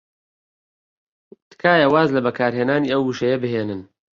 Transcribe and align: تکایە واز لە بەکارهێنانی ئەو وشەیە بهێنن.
تکایە 1.49 1.87
واز 1.93 2.09
لە 2.15 2.21
بەکارهێنانی 2.25 2.91
ئەو 2.91 3.01
وشەیە 3.05 3.37
بهێنن. 3.43 3.81